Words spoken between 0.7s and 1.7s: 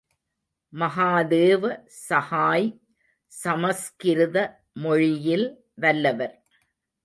Mahadeva